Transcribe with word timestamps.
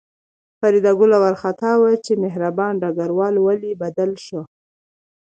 فریدګل 0.59 1.11
وارخطا 1.23 1.71
و 1.77 1.83
چې 2.05 2.13
مهربان 2.23 2.73
ډګروال 2.81 3.35
ولې 3.39 3.71
بدل 3.81 4.11
شو 4.25 4.41